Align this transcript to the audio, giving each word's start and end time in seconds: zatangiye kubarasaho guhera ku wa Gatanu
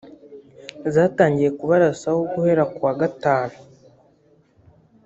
zatangiye 0.93 1.49
kubarasaho 1.59 2.19
guhera 2.33 2.63
ku 2.73 2.79
wa 2.87 2.93
Gatanu 3.01 3.55